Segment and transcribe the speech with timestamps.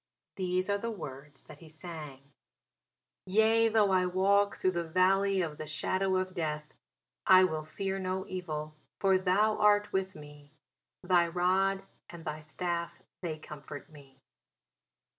[0.35, 2.31] These were the words that he sang:
[3.27, 6.73] Yea though I walk through the valley of the shadow of death,
[7.27, 10.53] I will fear no evil; for thou art with me;
[11.03, 14.17] Thy rod and thy staff, they comfort me.